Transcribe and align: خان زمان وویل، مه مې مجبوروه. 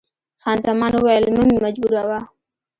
خان 0.41 0.57
زمان 0.67 0.91
وویل، 0.95 1.25
مه 1.35 1.43
مې 1.49 1.57
مجبوروه. 1.65 2.19